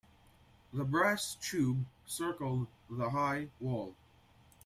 The 0.73 0.83
brass 0.83 1.37
tube 1.39 1.85
circled 2.07 2.65
the 2.89 3.11
high 3.11 3.49
wall. 3.59 3.93